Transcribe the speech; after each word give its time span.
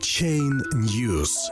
Chain 0.00 0.62
News. 0.72 1.50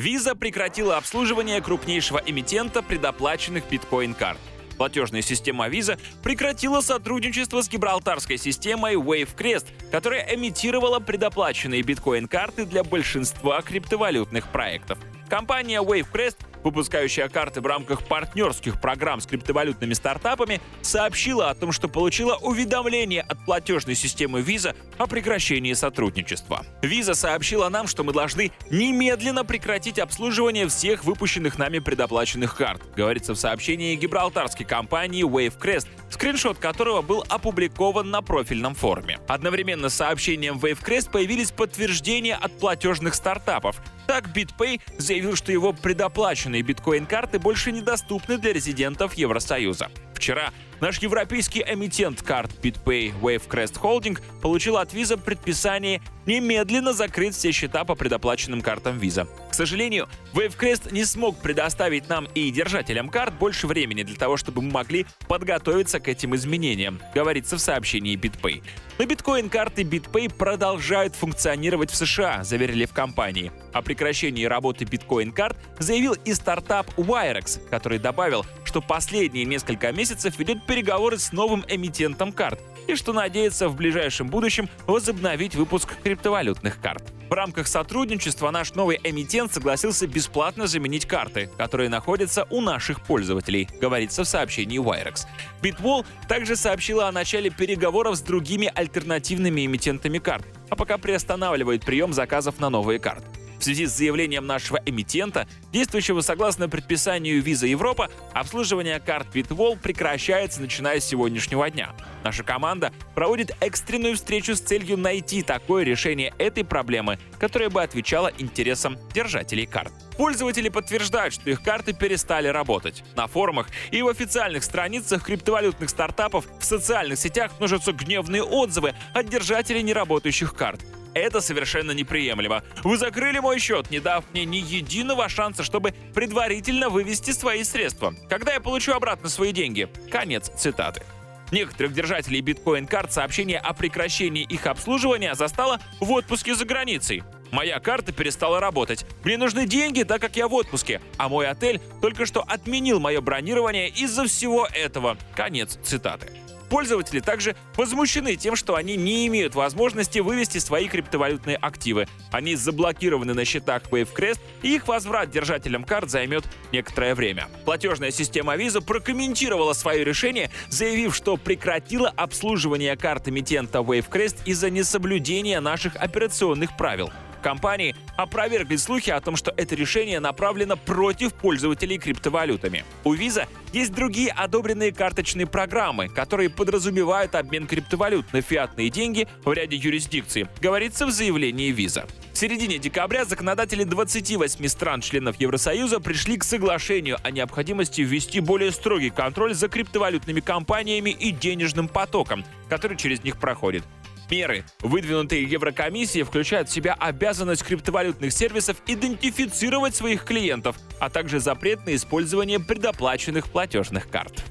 Visa 0.00 0.34
прекратила 0.34 0.96
обслуживание 0.96 1.60
крупнейшего 1.60 2.22
эмитента 2.24 2.82
предоплаченных 2.82 3.68
биткоин-карт. 3.68 4.38
Платежная 4.78 5.20
система 5.20 5.68
Visa 5.68 5.98
прекратила 6.22 6.80
сотрудничество 6.80 7.60
с 7.60 7.68
гибралтарской 7.68 8.38
системой 8.38 8.94
WaveCrest, 8.94 9.66
которая 9.90 10.34
эмитировала 10.34 10.98
предоплаченные 10.98 11.82
биткоин-карты 11.82 12.64
для 12.64 12.84
большинства 12.84 13.60
криптовалютных 13.60 14.48
проектов. 14.48 14.98
Компания 15.28 15.82
WaveCrest 15.82 16.36
выпускающая 16.68 17.28
карты 17.28 17.60
в 17.60 17.66
рамках 17.66 18.06
партнерских 18.06 18.80
программ 18.80 19.20
с 19.20 19.26
криптовалютными 19.26 19.94
стартапами, 19.94 20.60
сообщила 20.82 21.48
о 21.48 21.54
том, 21.54 21.72
что 21.72 21.88
получила 21.88 22.36
уведомление 22.36 23.22
от 23.22 23.42
платежной 23.46 23.94
системы 23.94 24.40
Visa 24.40 24.76
о 24.98 25.06
прекращении 25.06 25.72
сотрудничества. 25.72 26.66
Visa 26.82 27.14
сообщила 27.14 27.68
нам, 27.70 27.86
что 27.86 28.04
мы 28.04 28.12
должны 28.12 28.52
немедленно 28.70 29.44
прекратить 29.44 29.98
обслуживание 29.98 30.68
всех 30.68 31.04
выпущенных 31.04 31.58
нами 31.58 31.78
предоплаченных 31.78 32.54
карт, 32.54 32.82
говорится 32.94 33.32
в 33.32 33.38
сообщении 33.38 33.96
гибралтарской 33.96 34.66
компании 34.66 35.24
WaveCrest, 35.24 35.86
скриншот 36.10 36.58
которого 36.58 37.02
был 37.02 37.24
опубликован 37.28 38.10
на 38.10 38.22
профильном 38.22 38.74
форуме. 38.74 39.18
Одновременно 39.28 39.88
с 39.88 39.94
сообщением 39.94 40.58
WaveCrest 40.58 41.10
появились 41.10 41.50
подтверждения 41.50 42.34
от 42.34 42.58
платежных 42.58 43.14
стартапов. 43.14 43.80
Так, 44.06 44.28
BitPay 44.28 44.80
заявил, 44.96 45.36
что 45.36 45.52
его 45.52 45.72
предоплаченные 45.72 46.62
биткоин-карты 46.62 47.38
больше 47.38 47.72
недоступны 47.72 48.38
для 48.38 48.52
резидентов 48.52 49.14
Евросоюза. 49.14 49.90
Вчера 50.18 50.50
наш 50.80 50.98
европейский 50.98 51.64
эмитент 51.66 52.22
карт 52.22 52.50
BitPay 52.60 53.14
Wavecrest 53.20 53.80
Holding 53.80 54.18
получил 54.42 54.76
от 54.76 54.92
Visa 54.92 55.16
предписание 55.16 56.02
немедленно 56.26 56.92
закрыть 56.92 57.36
все 57.36 57.52
счета 57.52 57.84
по 57.84 57.94
предоплаченным 57.94 58.60
картам 58.60 58.98
Visa. 58.98 59.28
К 59.48 59.54
сожалению, 59.54 60.08
Wavecrest 60.34 60.92
не 60.92 61.04
смог 61.04 61.40
предоставить 61.40 62.08
нам 62.08 62.26
и 62.34 62.50
держателям 62.50 63.10
карт 63.10 63.32
больше 63.38 63.68
времени 63.68 64.02
для 64.02 64.16
того, 64.16 64.36
чтобы 64.36 64.60
мы 64.60 64.72
могли 64.72 65.06
подготовиться 65.28 66.00
к 66.00 66.08
этим 66.08 66.34
изменениям, 66.34 67.00
говорится 67.14 67.56
в 67.56 67.60
сообщении 67.60 68.16
BitPay. 68.16 68.62
Но 68.98 69.04
биткоин-карты 69.04 69.82
BitPay 69.82 70.34
продолжают 70.34 71.14
функционировать 71.14 71.92
в 71.92 71.94
США, 71.94 72.42
заверили 72.42 72.84
в 72.84 72.92
компании. 72.92 73.52
О 73.72 73.82
прекращении 73.82 74.44
работы 74.44 74.84
биткоин-карт 74.84 75.56
заявил 75.78 76.14
и 76.24 76.34
стартап 76.34 76.88
Wirex, 76.96 77.68
который 77.70 78.00
добавил, 78.00 78.44
что 78.68 78.82
последние 78.82 79.46
несколько 79.46 79.90
месяцев 79.92 80.38
ведет 80.38 80.66
переговоры 80.66 81.16
с 81.16 81.32
новым 81.32 81.64
эмитентом 81.66 82.32
карт 82.32 82.60
и 82.86 82.96
что 82.96 83.14
надеется 83.14 83.66
в 83.68 83.76
ближайшем 83.76 84.28
будущем 84.28 84.68
возобновить 84.86 85.54
выпуск 85.54 85.96
криптовалютных 86.02 86.78
карт. 86.78 87.02
В 87.30 87.32
рамках 87.32 87.66
сотрудничества 87.66 88.50
наш 88.50 88.74
новый 88.74 89.00
эмитент 89.02 89.54
согласился 89.54 90.06
бесплатно 90.06 90.66
заменить 90.66 91.06
карты, 91.06 91.50
которые 91.56 91.88
находятся 91.88 92.46
у 92.50 92.60
наших 92.60 93.00
пользователей, 93.02 93.68
говорится 93.80 94.24
в 94.24 94.28
сообщении 94.28 94.78
Wirex. 94.78 95.26
Bitwall 95.62 96.04
также 96.28 96.54
сообщила 96.54 97.08
о 97.08 97.12
начале 97.12 97.48
переговоров 97.48 98.16
с 98.16 98.20
другими 98.20 98.70
альтернативными 98.74 99.64
эмитентами 99.64 100.18
карт, 100.18 100.44
а 100.68 100.76
пока 100.76 100.98
приостанавливает 100.98 101.86
прием 101.86 102.12
заказов 102.12 102.60
на 102.60 102.68
новые 102.68 102.98
карты. 102.98 103.26
В 103.58 103.64
связи 103.64 103.86
с 103.86 103.96
заявлением 103.96 104.46
нашего 104.46 104.80
эмитента, 104.86 105.48
действующего 105.72 106.20
согласно 106.20 106.68
предписанию 106.68 107.42
Visa 107.42 107.66
Европа, 107.66 108.08
обслуживание 108.32 109.00
карт 109.00 109.34
Bitwall 109.34 109.78
прекращается 109.78 110.60
начиная 110.60 111.00
с 111.00 111.04
сегодняшнего 111.04 111.68
дня. 111.68 111.92
Наша 112.22 112.44
команда 112.44 112.92
проводит 113.14 113.56
экстренную 113.60 114.14
встречу 114.14 114.54
с 114.54 114.60
целью 114.60 114.96
найти 114.96 115.42
такое 115.42 115.82
решение 115.84 116.32
этой 116.38 116.64
проблемы, 116.64 117.18
которое 117.38 117.68
бы 117.68 117.82
отвечало 117.82 118.30
интересам 118.38 118.96
держателей 119.12 119.66
карт. 119.66 119.92
Пользователи 120.16 120.68
подтверждают, 120.68 121.34
что 121.34 121.50
их 121.50 121.62
карты 121.62 121.92
перестали 121.92 122.48
работать. 122.48 123.04
На 123.16 123.26
форумах 123.26 123.68
и 123.90 124.02
в 124.02 124.08
официальных 124.08 124.64
страницах 124.64 125.24
криптовалютных 125.24 125.90
стартапов 125.90 126.44
в 126.58 126.64
социальных 126.64 127.18
сетях 127.18 127.52
множатся 127.58 127.92
гневные 127.92 128.42
отзывы 128.42 128.94
от 129.14 129.28
держателей 129.28 129.82
неработающих 129.82 130.54
карт. 130.54 130.80
Это 131.18 131.40
совершенно 131.40 131.90
неприемлемо. 131.90 132.62
Вы 132.84 132.96
закрыли 132.96 133.40
мой 133.40 133.58
счет, 133.58 133.90
не 133.90 133.98
дав 133.98 134.24
мне 134.32 134.44
ни 134.44 134.58
единого 134.58 135.28
шанса, 135.28 135.64
чтобы 135.64 135.92
предварительно 136.14 136.88
вывести 136.88 137.32
свои 137.32 137.64
средства. 137.64 138.14
Когда 138.28 138.54
я 138.54 138.60
получу 138.60 138.92
обратно 138.92 139.28
свои 139.28 139.52
деньги? 139.52 139.88
Конец 140.10 140.48
цитаты. 140.56 141.02
Некоторых 141.50 141.92
держателей 141.92 142.40
биткоин-карт 142.40 143.12
сообщение 143.12 143.58
о 143.58 143.72
прекращении 143.72 144.44
их 144.44 144.66
обслуживания 144.66 145.34
застало 145.34 145.80
в 145.98 146.10
отпуске 146.12 146.54
за 146.54 146.64
границей. 146.64 147.24
Моя 147.50 147.80
карта 147.80 148.12
перестала 148.12 148.60
работать. 148.60 149.06
Мне 149.24 149.38
нужны 149.38 149.66
деньги, 149.66 150.02
так 150.02 150.20
как 150.20 150.36
я 150.36 150.46
в 150.46 150.54
отпуске. 150.54 151.00
А 151.16 151.28
мой 151.28 151.48
отель 151.48 151.80
только 152.00 152.26
что 152.26 152.42
отменил 152.42 153.00
мое 153.00 153.20
бронирование 153.20 153.88
из-за 153.88 154.26
всего 154.26 154.68
этого. 154.72 155.16
Конец 155.34 155.78
цитаты. 155.82 156.30
Пользователи 156.68 157.20
также 157.20 157.56
возмущены 157.76 158.36
тем, 158.36 158.56
что 158.56 158.74
они 158.74 158.96
не 158.96 159.26
имеют 159.26 159.54
возможности 159.54 160.18
вывести 160.18 160.58
свои 160.58 160.88
криптовалютные 160.88 161.56
активы. 161.56 162.06
Они 162.30 162.54
заблокированы 162.54 163.34
на 163.34 163.44
счетах 163.44 163.84
WaveCrest, 163.90 164.38
и 164.62 164.76
их 164.76 164.86
возврат 164.88 165.30
держателям 165.30 165.84
карт 165.84 166.10
займет 166.10 166.44
некоторое 166.72 167.14
время. 167.14 167.48
Платежная 167.64 168.10
система 168.10 168.56
Visa 168.56 168.84
прокомментировала 168.84 169.72
свое 169.72 170.04
решение, 170.04 170.50
заявив, 170.68 171.14
что 171.14 171.36
прекратила 171.36 172.08
обслуживание 172.08 172.96
карт 172.96 173.28
эмитента 173.28 173.78
WaveCrest 173.78 174.42
из-за 174.44 174.70
несоблюдения 174.70 175.60
наших 175.60 175.96
операционных 175.96 176.76
правил 176.76 177.10
компании 177.48 177.94
опровергли 178.18 178.76
слухи 178.76 179.08
о 179.08 179.22
том, 179.22 179.34
что 179.34 179.54
это 179.56 179.74
решение 179.74 180.20
направлено 180.20 180.76
против 180.76 181.32
пользователей 181.32 181.96
криптовалютами. 181.96 182.84
У 183.04 183.14
Visa 183.14 183.46
есть 183.72 183.94
другие 183.94 184.30
одобренные 184.32 184.92
карточные 184.92 185.46
программы, 185.46 186.10
которые 186.10 186.50
подразумевают 186.50 187.34
обмен 187.34 187.66
криптовалют 187.66 188.34
на 188.34 188.42
фиатные 188.42 188.90
деньги 188.90 189.26
в 189.46 189.52
ряде 189.54 189.76
юрисдикций, 189.76 190.46
говорится 190.60 191.06
в 191.06 191.10
заявлении 191.10 191.72
Visa. 191.72 192.06
В 192.34 192.38
середине 192.38 192.78
декабря 192.78 193.24
законодатели 193.24 193.84
28 193.84 194.68
стран-членов 194.68 195.40
Евросоюза 195.40 196.00
пришли 196.00 196.36
к 196.36 196.44
соглашению 196.44 197.16
о 197.24 197.30
необходимости 197.30 198.02
ввести 198.02 198.40
более 198.40 198.72
строгий 198.72 199.08
контроль 199.08 199.54
за 199.54 199.68
криптовалютными 199.68 200.40
компаниями 200.40 201.10
и 201.10 201.30
денежным 201.30 201.88
потоком, 201.88 202.44
который 202.68 202.98
через 202.98 203.24
них 203.24 203.38
проходит. 203.38 203.84
Меры, 204.30 204.64
выдвинутые 204.80 205.44
Еврокомиссией, 205.44 206.24
включают 206.24 206.68
в 206.68 206.72
себя 206.72 206.94
обязанность 206.94 207.64
криптовалютных 207.64 208.32
сервисов 208.32 208.76
идентифицировать 208.86 209.94
своих 209.94 210.24
клиентов, 210.24 210.76
а 211.00 211.08
также 211.10 211.40
запрет 211.40 211.86
на 211.86 211.94
использование 211.94 212.60
предоплаченных 212.60 213.48
платежных 213.50 214.08
карт. 214.10 214.44